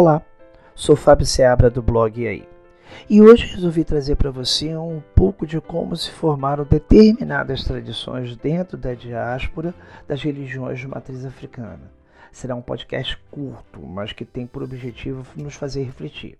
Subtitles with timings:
[0.00, 0.24] Olá,
[0.76, 2.48] sou Fábio Seabra do blog E aí.
[3.10, 8.76] E hoje resolvi trazer para você um pouco de como se formaram determinadas tradições dentro
[8.78, 9.74] da diáspora
[10.06, 11.90] das religiões de matriz africana.
[12.30, 16.38] Será um podcast curto, mas que tem por objetivo nos fazer refletir.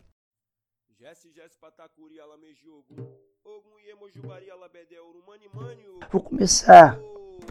[6.12, 6.96] Vou começar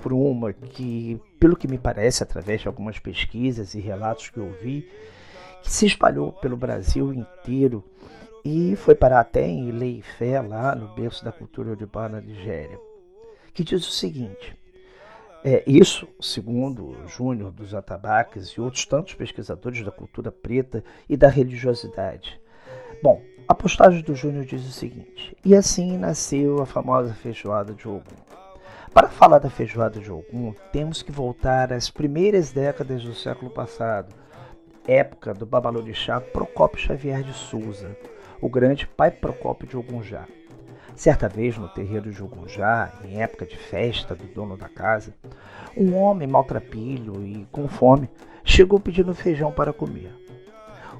[0.01, 4.49] por uma que, pelo que me parece, através de algumas pesquisas e relatos que eu
[4.61, 4.89] vi,
[5.67, 7.83] se espalhou pelo Brasil inteiro
[8.43, 12.79] e foi parar até em Leifé, lá no berço da cultura uribana na Nigéria,
[13.53, 14.55] que diz o seguinte.
[15.43, 21.27] É, isso, segundo Júnior dos Atabaques e outros tantos pesquisadores da cultura preta e da
[21.27, 22.39] religiosidade.
[23.03, 27.87] Bom, a postagem do Júnior diz o seguinte: E assim nasceu a famosa feijoada de
[27.87, 28.01] Ogum.
[28.93, 34.13] Para falar da feijoada de Ogum, temos que voltar às primeiras décadas do século passado,
[34.87, 37.95] época do babalorixá Procópio Xavier de Souza,
[38.39, 40.25] o grande pai Procópio de Ogunjá.
[40.95, 45.13] Certa vez, no terreiro de Ogunjá, em época de festa do dono da casa,
[45.75, 48.09] um homem maltrapilho e com fome
[48.43, 50.11] chegou pedindo feijão para comer.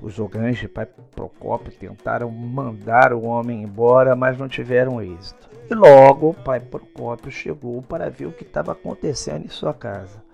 [0.01, 5.49] Os ogãs de pai Procópio tentaram mandar o homem embora, mas não tiveram êxito.
[5.69, 10.26] E logo o pai Procópio chegou para ver o que estava acontecendo em sua casa.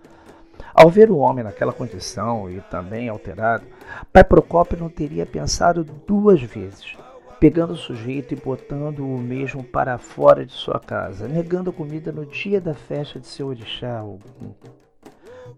[0.73, 3.63] Ao ver o homem naquela condição e também alterado,
[4.11, 6.97] Pai Procópio não teria pensado duas vezes,
[7.39, 12.25] pegando o sujeito e botando o mesmo para fora de sua casa, negando comida no
[12.25, 14.53] dia da festa de seu orixá, Ogum.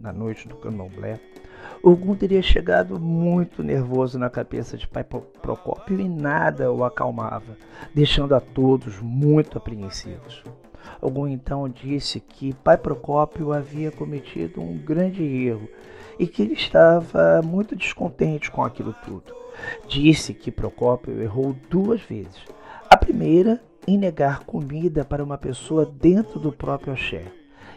[0.01, 1.17] Na noite do candomblé,
[1.81, 7.55] Ogum teria chegado muito nervoso na cabeça de Pai Procópio e nada o acalmava,
[7.93, 10.43] deixando a todos muito apreensivos.
[11.01, 15.67] Algum então disse que Pai Procópio havia cometido um grande erro
[16.17, 19.33] e que ele estava muito descontente com aquilo tudo.
[19.87, 22.45] Disse que Procópio errou duas vezes.
[22.89, 27.25] A primeira em negar comida para uma pessoa dentro do próprio axé,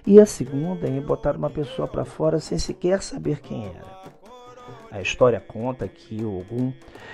[0.06, 3.98] e a segunda em botar uma pessoa para fora sem sequer saber quem era.
[4.90, 6.72] A história conta que Ogum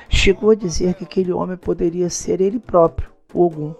[0.08, 3.74] chegou a dizer que aquele homem poderia ser ele próprio, Ogum,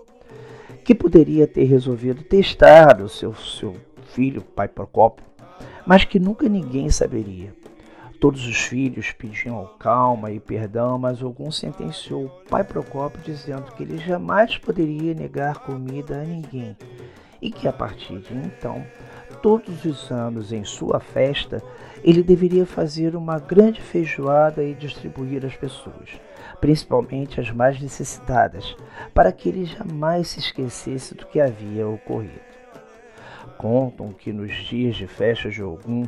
[0.84, 3.74] que poderia ter resolvido testar o seu, seu
[4.12, 5.24] filho, pai Procópio,
[5.86, 7.54] mas que nunca ninguém saberia.
[8.20, 13.82] Todos os filhos pediam calma e perdão, mas algum sentenciou o pai Procópio dizendo que
[13.82, 16.76] ele jamais poderia negar comida a ninguém
[17.40, 18.84] e que a partir de então,
[19.44, 21.62] todos os anos em sua festa,
[22.02, 26.08] ele deveria fazer uma grande feijoada e distribuir às pessoas
[26.60, 28.74] principalmente as mais necessitadas,
[29.12, 32.40] para que ele jamais se esquecesse do que havia ocorrido.
[33.58, 36.04] Contam que nos dias de festa de Ogum,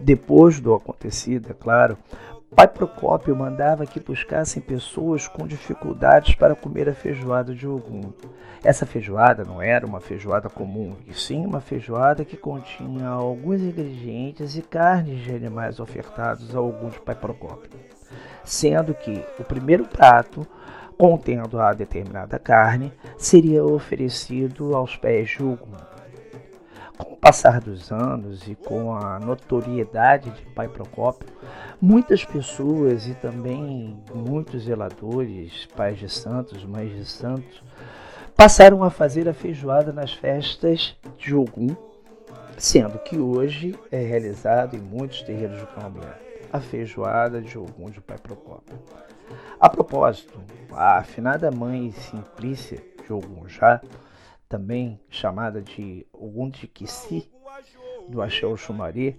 [0.00, 1.96] depois do acontecido, é claro,
[2.54, 8.12] Pai Procópio mandava que buscassem pessoas com dificuldades para comer a feijoada de Ogum.
[8.62, 14.56] Essa feijoada não era uma feijoada comum, e sim uma feijoada que continha alguns ingredientes
[14.56, 17.70] e carnes de animais ofertados a Ogum de Pai Procópio
[18.44, 20.46] sendo que o primeiro prato,
[20.98, 25.76] contendo a determinada carne, seria oferecido aos pés de Ogum.
[26.98, 31.28] Com o passar dos anos e com a notoriedade de Pai Procópio,
[31.80, 37.62] muitas pessoas e também muitos zeladores, pais de santos, mães de santos,
[38.36, 41.74] passaram a fazer a feijoada nas festas de Ogum,
[42.56, 48.00] sendo que hoje é realizado em muitos terreiros do candomblé a feijoada de Ogum de
[48.00, 48.76] Pai Procópio.
[49.58, 50.40] A propósito,
[50.72, 53.80] a afinada mãe Simplícia de Ogum já,
[54.48, 57.30] também chamada de Ogum de Kissi,
[58.08, 59.14] do Axé Oxumaré,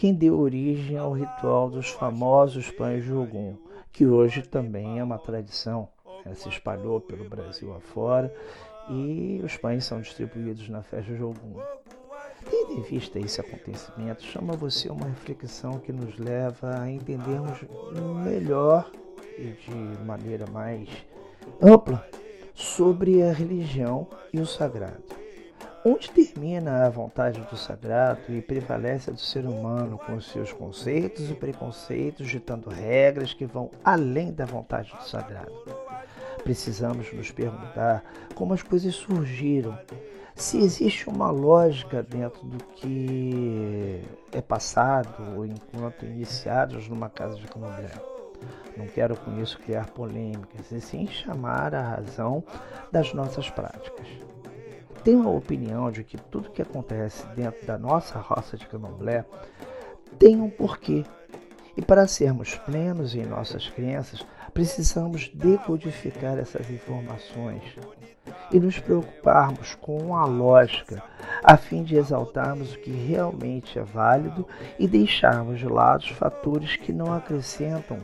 [0.00, 3.54] quem deu origem ao ritual dos famosos pães de Ogum,
[3.92, 5.90] que hoje também é uma tradição,
[6.24, 6.34] né?
[6.34, 8.34] se espalhou pelo Brasil afora
[8.88, 11.60] e os pães são distribuídos na festa de Ogum.
[12.48, 17.58] Tendo em vista esse acontecimento, chama você uma reflexão que nos leva a entendermos
[18.24, 18.90] melhor
[19.36, 20.88] e de maneira mais
[21.60, 22.08] ampla
[22.54, 25.19] sobre a religião e o sagrado.
[25.82, 31.30] Onde termina a vontade do sagrado e prevalece a do ser humano com seus conceitos
[31.30, 35.50] e preconceitos, ditando regras que vão além da vontade do sagrado?
[36.44, 38.04] Precisamos nos perguntar
[38.34, 39.78] como as coisas surgiram
[40.34, 44.02] se existe uma lógica dentro do que
[44.32, 47.90] é passado enquanto iniciados numa casa de candomblé.
[48.76, 52.44] Não quero com isso criar polêmicas, e sim chamar a razão
[52.90, 54.29] das nossas práticas.
[55.02, 59.24] Tenho a opinião de que tudo que acontece dentro da nossa roça de candomblé
[60.18, 61.04] tem um porquê.
[61.76, 67.62] E para sermos plenos em nossas crenças, precisamos decodificar essas informações
[68.52, 71.02] e nos preocuparmos com a lógica,
[71.42, 74.46] a fim de exaltarmos o que realmente é válido
[74.78, 77.98] e deixarmos de lado os fatores que não acrescentam,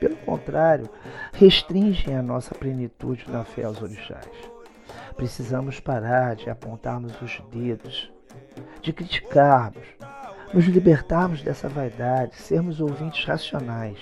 [0.00, 0.90] pelo contrário,
[1.32, 4.55] restringem a nossa plenitude na fé aos orixás.
[5.16, 8.12] Precisamos parar de apontarmos os dedos,
[8.82, 9.86] de criticarmos,
[10.52, 13.98] nos libertarmos dessa vaidade, sermos ouvintes racionais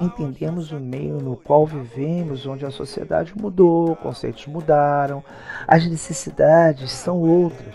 [0.00, 5.22] entendemos o meio no qual vivemos, onde a sociedade mudou, conceitos mudaram,
[5.66, 7.74] as necessidades são outras.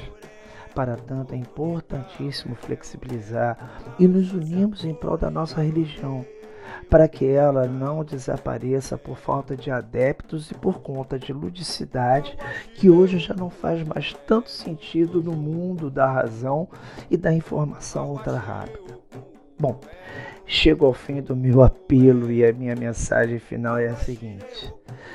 [0.75, 3.57] Para tanto, é importantíssimo flexibilizar
[3.97, 6.25] e nos unirmos em prol da nossa religião,
[6.89, 12.38] para que ela não desapareça por falta de adeptos e por conta de ludicidade
[12.75, 16.68] que hoje já não faz mais tanto sentido no mundo da razão
[17.10, 18.98] e da informação ultra rápida.
[19.60, 19.80] Bom,
[20.51, 24.74] Chego ao fim do meu apelo e a minha mensagem final é a seguinte: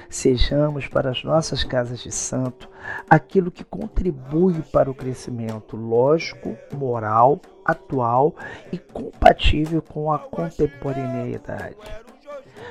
[0.09, 2.71] sejamos para as nossas casas de santo
[3.11, 8.37] aquilo que contribui para o crescimento lógico, moral, atual
[8.71, 11.75] e compatível com a contemporaneidade.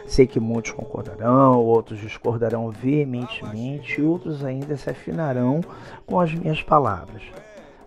[0.07, 5.60] Sei que muitos concordarão, outros discordarão veementemente e outros ainda se afinarão
[6.06, 7.24] com as minhas palavras.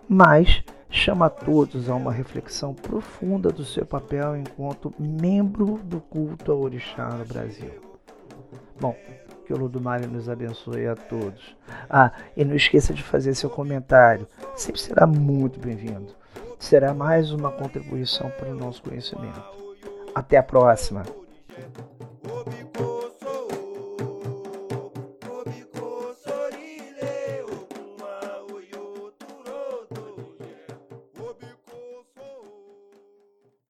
[0.07, 6.59] Mas chama todos a uma reflexão profunda do seu papel enquanto membro do culto ao
[6.59, 7.71] orixá no Brasil.
[8.79, 8.95] Bom,
[9.45, 11.55] que o Ludomari nos abençoe a todos.
[11.89, 16.15] Ah, e não esqueça de fazer seu comentário, sempre será muito bem-vindo.
[16.59, 19.41] Será mais uma contribuição para o nosso conhecimento.
[20.13, 21.03] Até a próxima!